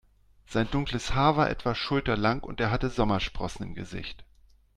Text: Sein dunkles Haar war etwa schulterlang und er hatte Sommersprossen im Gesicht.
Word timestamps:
Sein 0.47 0.67
dunkles 0.71 1.13
Haar 1.13 1.37
war 1.37 1.51
etwa 1.51 1.75
schulterlang 1.75 2.39
und 2.39 2.59
er 2.59 2.71
hatte 2.71 2.89
Sommersprossen 2.89 3.61
im 3.67 3.75
Gesicht. 3.75 4.23